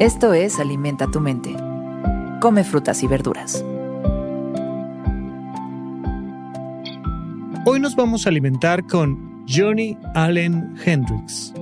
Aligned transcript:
Esto 0.00 0.34
es 0.34 0.58
Alimenta 0.58 1.08
tu 1.08 1.20
mente. 1.20 1.54
Come 2.40 2.64
frutas 2.64 3.04
y 3.04 3.06
verduras. 3.06 3.64
Hoy 7.64 7.78
nos 7.78 7.94
vamos 7.94 8.26
a 8.26 8.30
alimentar 8.30 8.84
con 8.88 9.44
Johnny 9.48 9.96
Allen 10.16 10.74
Hendrix. 10.84 11.54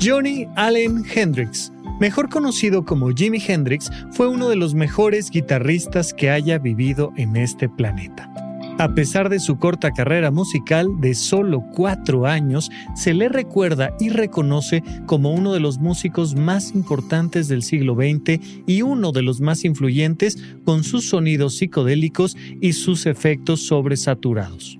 Johnny 0.00 0.48
Allen 0.56 1.04
Hendrix, 1.14 1.70
mejor 2.00 2.30
conocido 2.30 2.86
como 2.86 3.10
Jimi 3.10 3.42
Hendrix, 3.46 3.90
fue 4.12 4.28
uno 4.28 4.48
de 4.48 4.56
los 4.56 4.74
mejores 4.74 5.30
guitarristas 5.30 6.14
que 6.14 6.30
haya 6.30 6.56
vivido 6.56 7.12
en 7.16 7.36
este 7.36 7.68
planeta. 7.68 8.32
A 8.78 8.94
pesar 8.94 9.30
de 9.30 9.40
su 9.40 9.56
corta 9.56 9.90
carrera 9.90 10.30
musical 10.30 11.00
de 11.00 11.14
solo 11.14 11.64
cuatro 11.74 12.26
años, 12.26 12.70
se 12.94 13.14
le 13.14 13.30
recuerda 13.30 13.96
y 13.98 14.10
reconoce 14.10 14.82
como 15.06 15.32
uno 15.32 15.54
de 15.54 15.60
los 15.60 15.78
músicos 15.78 16.34
más 16.34 16.74
importantes 16.74 17.48
del 17.48 17.62
siglo 17.62 17.94
XX 17.94 18.38
y 18.66 18.82
uno 18.82 19.12
de 19.12 19.22
los 19.22 19.40
más 19.40 19.64
influyentes 19.64 20.36
con 20.66 20.84
sus 20.84 21.08
sonidos 21.08 21.56
psicodélicos 21.56 22.36
y 22.60 22.74
sus 22.74 23.06
efectos 23.06 23.62
sobresaturados. 23.66 24.78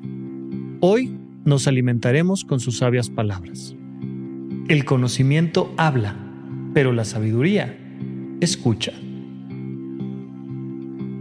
Hoy 0.81 1.17
nos 1.47 1.67
alimentaremos 1.67 2.45
con 2.45 2.61
sus 2.61 2.77
sabias 2.77 3.09
palabras. 3.09 3.75
El 4.69 4.85
conocimiento 4.85 5.73
habla, 5.79 6.17
pero 6.75 6.93
la 6.93 7.07
sabiduría 7.07 7.79
escucha. 8.41 8.93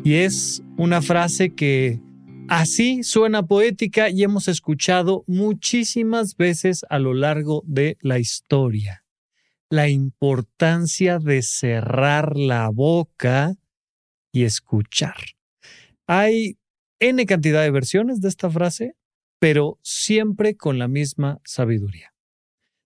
Y 0.04 0.16
es 0.16 0.62
una 0.76 1.02
frase 1.02 1.52
que 1.54 2.02
Así 2.48 3.02
suena 3.04 3.48
poética 3.48 4.10
y 4.10 4.24
hemos 4.24 4.48
escuchado 4.48 5.24
muchísimas 5.26 6.38
veces 6.38 6.86
a 6.90 7.00
lo 7.00 7.16
largo 7.16 7.64
de 7.66 7.98
la 8.02 8.20
historia. 8.20 9.04
La 9.70 9.90
importancia 9.90 11.18
de 11.18 11.42
cerrar 11.42 12.38
la 12.38 12.70
boca 12.70 13.56
y 14.32 14.44
escuchar. 14.44 15.16
Hay 16.06 16.60
N 17.00 17.26
cantidad 17.26 17.64
de 17.64 17.72
versiones 17.72 18.22
de 18.22 18.30
esta 18.30 18.50
frase, 18.50 18.96
pero 19.40 19.80
siempre 19.82 20.56
con 20.56 20.78
la 20.78 20.88
misma 20.88 21.40
sabiduría. 21.46 22.14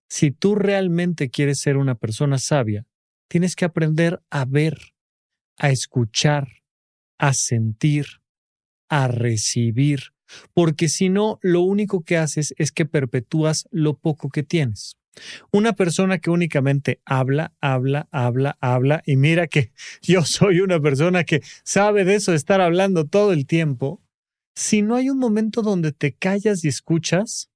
Si 0.08 0.30
tú 0.30 0.54
realmente 0.54 1.28
quieres 1.28 1.60
ser 1.60 1.76
una 1.76 1.96
persona 1.96 2.38
sabia, 2.38 2.86
tienes 3.28 3.56
que 3.56 3.66
aprender 3.66 4.22
a 4.30 4.46
ver, 4.46 4.94
a 5.58 5.70
escuchar, 5.70 6.48
a 7.18 7.34
sentir, 7.34 8.19
a 8.90 9.08
recibir, 9.08 10.12
porque 10.52 10.88
si 10.88 11.08
no, 11.08 11.38
lo 11.40 11.62
único 11.62 12.02
que 12.02 12.18
haces 12.18 12.54
es 12.58 12.72
que 12.72 12.84
perpetúas 12.84 13.66
lo 13.70 13.96
poco 13.96 14.28
que 14.28 14.42
tienes. 14.42 14.96
Una 15.50 15.72
persona 15.72 16.18
que 16.18 16.30
únicamente 16.30 17.00
habla, 17.04 17.52
habla, 17.60 18.08
habla, 18.12 18.56
habla, 18.60 19.02
y 19.06 19.16
mira 19.16 19.46
que 19.46 19.72
yo 20.02 20.24
soy 20.24 20.60
una 20.60 20.80
persona 20.80 21.24
que 21.24 21.42
sabe 21.64 22.04
de 22.04 22.16
eso 22.16 22.34
estar 22.34 22.60
hablando 22.60 23.06
todo 23.06 23.32
el 23.32 23.46
tiempo, 23.46 24.02
si 24.54 24.82
no 24.82 24.96
hay 24.96 25.10
un 25.10 25.18
momento 25.18 25.62
donde 25.62 25.92
te 25.92 26.12
callas 26.12 26.64
y 26.64 26.68
escuchas, 26.68 27.49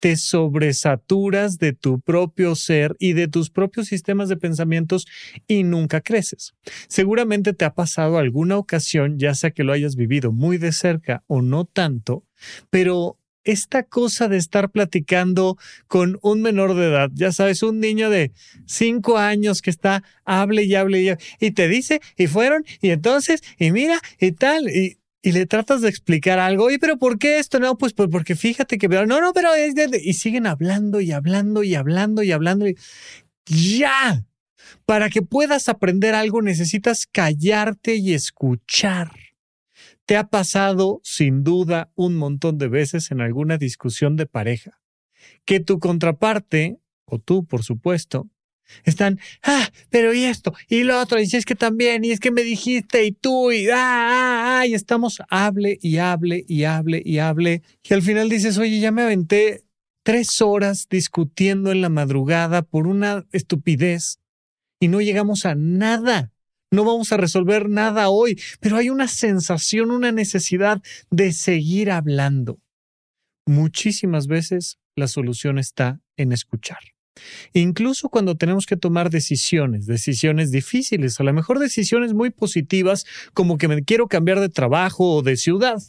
te 0.00 0.16
sobresaturas 0.16 1.58
de 1.58 1.72
tu 1.72 2.00
propio 2.00 2.54
ser 2.54 2.94
y 2.98 3.12
de 3.12 3.28
tus 3.28 3.50
propios 3.50 3.88
sistemas 3.88 4.28
de 4.28 4.36
pensamientos 4.36 5.06
y 5.46 5.64
nunca 5.64 6.00
creces. 6.00 6.54
Seguramente 6.88 7.52
te 7.52 7.64
ha 7.64 7.74
pasado 7.74 8.18
alguna 8.18 8.56
ocasión, 8.56 9.18
ya 9.18 9.34
sea 9.34 9.50
que 9.50 9.64
lo 9.64 9.72
hayas 9.72 9.96
vivido 9.96 10.32
muy 10.32 10.58
de 10.58 10.72
cerca 10.72 11.24
o 11.26 11.42
no 11.42 11.64
tanto, 11.64 12.24
pero 12.70 13.18
esta 13.44 13.82
cosa 13.82 14.28
de 14.28 14.36
estar 14.36 14.70
platicando 14.70 15.56
con 15.86 16.18
un 16.22 16.42
menor 16.42 16.74
de 16.74 16.86
edad, 16.86 17.10
ya 17.14 17.32
sabes, 17.32 17.62
un 17.62 17.80
niño 17.80 18.10
de 18.10 18.32
cinco 18.66 19.16
años 19.16 19.62
que 19.62 19.70
está, 19.70 20.02
hable 20.24 20.64
y 20.64 20.74
hable 20.74 21.00
y, 21.00 21.08
hable, 21.08 21.24
y 21.40 21.52
te 21.52 21.66
dice, 21.66 22.00
y 22.16 22.26
fueron, 22.26 22.64
y 22.82 22.90
entonces, 22.90 23.42
y 23.58 23.72
mira, 23.72 24.00
y 24.20 24.32
tal, 24.32 24.68
y 24.68 24.97
y 25.20 25.32
le 25.32 25.46
tratas 25.46 25.80
de 25.80 25.88
explicar 25.88 26.38
algo, 26.38 26.64
oye, 26.64 26.78
pero 26.78 26.96
¿por 26.98 27.18
qué 27.18 27.38
esto? 27.38 27.58
No, 27.58 27.76
pues, 27.76 27.92
porque 27.92 28.36
fíjate 28.36 28.78
que, 28.78 28.88
no, 28.88 29.06
no, 29.06 29.32
pero 29.32 29.54
es 29.54 29.74
y 30.00 30.14
siguen 30.14 30.46
hablando 30.46 31.00
y 31.00 31.12
hablando 31.12 31.62
y 31.62 31.74
hablando 31.74 32.22
y 32.22 32.30
hablando. 32.30 32.68
Y, 32.68 32.76
ya, 33.46 34.24
para 34.84 35.10
que 35.10 35.22
puedas 35.22 35.68
aprender 35.68 36.14
algo 36.14 36.42
necesitas 36.42 37.06
callarte 37.06 37.96
y 37.96 38.14
escuchar. 38.14 39.10
Te 40.06 40.16
ha 40.16 40.28
pasado, 40.28 41.00
sin 41.02 41.42
duda, 41.42 41.90
un 41.94 42.16
montón 42.16 42.56
de 42.58 42.68
veces 42.68 43.10
en 43.10 43.20
alguna 43.20 43.58
discusión 43.58 44.16
de 44.16 44.26
pareja, 44.26 44.80
que 45.44 45.60
tu 45.60 45.80
contraparte, 45.80 46.78
o 47.04 47.18
tú, 47.18 47.44
por 47.44 47.64
supuesto, 47.64 48.30
están, 48.84 49.18
ah, 49.42 49.68
pero 49.90 50.12
y 50.14 50.24
esto, 50.24 50.54
y 50.68 50.84
lo 50.84 51.00
otro, 51.00 51.20
y 51.20 51.26
si 51.26 51.36
es 51.36 51.44
que 51.44 51.54
también, 51.54 52.04
y 52.04 52.10
es 52.10 52.20
que 52.20 52.30
me 52.30 52.42
dijiste, 52.42 53.04
y 53.04 53.12
tú, 53.12 53.50
y 53.52 53.68
ah, 53.68 53.76
ah, 53.76 54.60
ah, 54.60 54.66
y 54.66 54.74
estamos, 54.74 55.20
hable 55.28 55.78
y 55.80 55.98
hable 55.98 56.44
y 56.46 56.64
hable 56.64 57.02
y 57.04 57.18
hable, 57.18 57.62
y 57.82 57.94
al 57.94 58.02
final 58.02 58.28
dices, 58.28 58.58
oye, 58.58 58.80
ya 58.80 58.90
me 58.90 59.02
aventé 59.02 59.64
tres 60.02 60.40
horas 60.40 60.86
discutiendo 60.88 61.70
en 61.70 61.82
la 61.82 61.90
madrugada 61.90 62.62
por 62.62 62.86
una 62.86 63.26
estupidez 63.32 64.20
y 64.80 64.88
no 64.88 65.00
llegamos 65.00 65.44
a 65.44 65.54
nada. 65.54 66.32
No 66.70 66.84
vamos 66.84 67.12
a 67.12 67.16
resolver 67.16 67.68
nada 67.68 68.10
hoy, 68.10 68.40
pero 68.60 68.76
hay 68.76 68.90
una 68.90 69.08
sensación, 69.08 69.90
una 69.90 70.12
necesidad 70.12 70.82
de 71.10 71.32
seguir 71.32 71.90
hablando. 71.90 72.60
Muchísimas 73.46 74.26
veces 74.26 74.78
la 74.94 75.08
solución 75.08 75.58
está 75.58 76.00
en 76.16 76.32
escuchar. 76.32 76.80
Incluso 77.52 78.08
cuando 78.08 78.36
tenemos 78.36 78.66
que 78.66 78.76
tomar 78.76 79.10
decisiones, 79.10 79.86
decisiones 79.86 80.50
difíciles, 80.50 81.18
a 81.20 81.24
lo 81.24 81.32
mejor 81.32 81.58
decisiones 81.58 82.14
muy 82.14 82.30
positivas, 82.30 83.04
como 83.34 83.58
que 83.58 83.68
me 83.68 83.82
quiero 83.82 84.08
cambiar 84.08 84.40
de 84.40 84.48
trabajo 84.48 85.16
o 85.16 85.22
de 85.22 85.36
ciudad. 85.36 85.82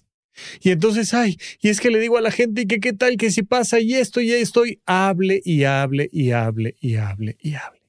Y 0.62 0.72
entonces, 0.72 1.14
ay, 1.14 1.38
y 1.62 1.70
es 1.70 1.82
que 1.82 1.90
le 1.90 2.00
digo 2.00 2.18
a 2.18 2.22
la 2.22 2.32
gente 2.32 2.66
que 2.66 2.80
qué 2.80 2.94
tal 2.94 3.18
que 3.18 3.32
si 3.32 3.44
pasa 3.44 3.80
y 3.80 3.94
esto 3.96 4.22
y 4.22 4.32
esto, 4.32 4.66
y 4.66 4.82
hable 4.86 5.42
y 5.44 5.64
hable 5.64 6.10
y 6.12 6.32
hable 6.32 6.76
y 6.80 6.96
hable 6.96 7.38
y 7.40 7.56
hable. 7.56 7.82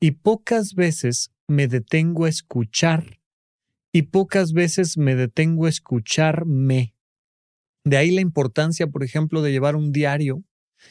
Y 0.00 0.12
pocas 0.12 0.74
veces 0.74 1.32
me 1.48 1.68
detengo 1.68 2.24
a 2.24 2.28
escuchar 2.28 3.20
y 3.92 4.02
pocas 4.02 4.52
veces 4.52 4.96
me 4.96 5.14
detengo 5.14 5.66
a 5.66 5.70
escucharme. 5.70 6.94
De 7.84 7.96
ahí 7.96 8.10
la 8.10 8.20
importancia, 8.20 8.86
por 8.86 9.02
ejemplo, 9.02 9.42
de 9.42 9.50
llevar 9.50 9.76
un 9.76 9.92
diario 9.92 10.44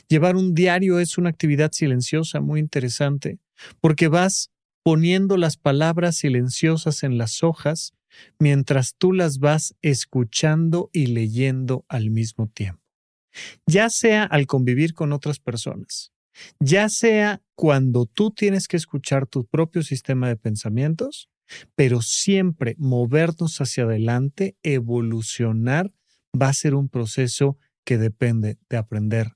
Llevar 0.08 0.36
un 0.36 0.54
diario 0.54 1.00
es 1.00 1.18
una 1.18 1.30
actividad 1.30 1.72
silenciosa 1.72 2.42
muy 2.42 2.60
interesante, 2.60 3.40
porque 3.80 4.08
vas 4.08 4.52
poniendo 4.84 5.38
las 5.38 5.58
palabras 5.58 6.18
silenciosas 6.18 7.04
en 7.04 7.18
las 7.18 7.44
hojas 7.44 7.94
mientras 8.40 8.96
tú 8.98 9.14
las 9.14 9.40
vas 9.40 9.76
escuchando 9.82 10.90
y 10.92 11.08
leyendo 11.08 11.86
al 11.88 12.10
mismo 12.10 12.48
tiempo. 12.48 12.82
Ya 13.66 13.90
sea 13.90 14.24
al 14.24 14.48
convivir 14.48 14.94
con 14.94 15.14
otras 15.14 15.40
personas, 15.40 16.12
ya 16.60 16.90
sea 16.90 17.42
cuando 17.56 18.06
tú 18.06 18.32
tienes 18.32 18.68
que 18.68 18.78
escuchar 18.78 19.28
tu 19.28 19.46
propio 19.46 19.84
sistema 19.84 20.28
de 20.28 20.36
pensamientos, 20.36 21.30
pero 21.76 22.02
siempre 22.02 22.76
movernos 22.78 23.60
hacia 23.62 23.84
adelante, 23.84 24.58
evolucionar, 24.64 25.94
va 26.40 26.50
a 26.50 26.54
ser 26.54 26.76
un 26.76 26.90
proceso 26.90 27.58
que 27.86 27.98
depende 27.98 28.58
de 28.70 28.78
aprender 28.78 29.36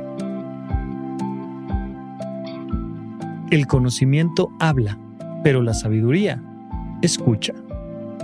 El 3.51 3.67
conocimiento 3.67 4.49
habla, 4.61 4.97
pero 5.43 5.61
la 5.61 5.73
sabiduría 5.73 6.41
escucha. 7.01 7.53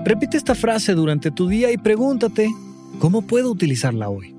Repite 0.06 0.38
esta 0.38 0.56
frase 0.56 0.94
durante 0.94 1.32
tu 1.32 1.50
día 1.50 1.70
y 1.70 1.78
pregúntate, 1.78 2.50
¿cómo 3.00 3.22
puedo 3.24 3.52
utilizarla 3.52 4.08
hoy? 4.08 4.34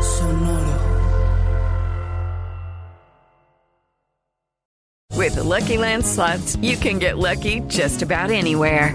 Sonoro. 0.00 0.78
With 5.16 5.34
the 5.34 5.42
Lucky 5.42 5.78
Land 5.78 6.04
slots, 6.04 6.54
you 6.62 6.76
can 6.76 7.00
get 7.00 7.18
lucky 7.18 7.60
just 7.66 8.02
about 8.02 8.30
anywhere. 8.30 8.94